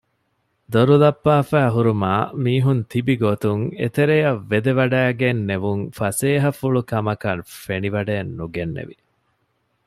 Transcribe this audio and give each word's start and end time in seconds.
ދޮރުލައްޕާފައި 0.73 1.71
ހުރުމާ 1.75 2.11
މީހުންތިބިގޮތުން 2.43 3.63
އެތެރެޔަށް 3.81 4.39
ވެދެވަޑައިގެންނެވުން 4.51 5.81
ފަސޭހަފުޅުކަމަކަށް 5.97 7.43
ފެނިވަޑައެއް 7.63 8.31
ނުގެނެވި 8.37 8.95